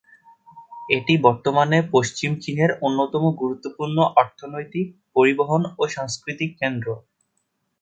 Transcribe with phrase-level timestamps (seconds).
[0.89, 6.87] এটি বর্তমানে পশ্চিম চীনের অন্যতম গুরুত্বপূর্ণ অর্থনৈতিক, পরিবহন ও সাংস্কৃতিক কেন্দ্র।